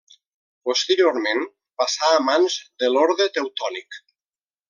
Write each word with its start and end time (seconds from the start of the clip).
Posteriorment, 0.69 1.43
passà 1.83 2.09
a 2.15 2.23
mans 2.31 2.57
de 2.85 2.91
l’Orde 2.95 3.31
Teutònic. 3.37 4.01